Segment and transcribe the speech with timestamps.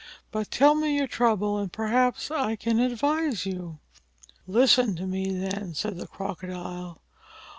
[0.31, 3.77] But tell me your trouble and perhaps I can advise you."
[4.47, 7.03] "Listen to me, then," said the Crocodile.